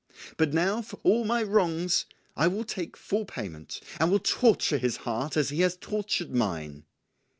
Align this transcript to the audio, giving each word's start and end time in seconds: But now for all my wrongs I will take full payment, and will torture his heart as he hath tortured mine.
But 0.35 0.51
now 0.51 0.81
for 0.81 0.97
all 1.03 1.25
my 1.25 1.43
wrongs 1.43 2.07
I 2.35 2.47
will 2.47 2.63
take 2.63 2.97
full 2.97 3.23
payment, 3.23 3.79
and 3.99 4.09
will 4.09 4.17
torture 4.17 4.79
his 4.79 4.97
heart 5.05 5.37
as 5.37 5.49
he 5.49 5.59
hath 5.61 5.79
tortured 5.79 6.33
mine. 6.33 6.85